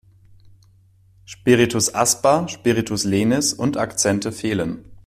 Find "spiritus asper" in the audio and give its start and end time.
1.25-2.47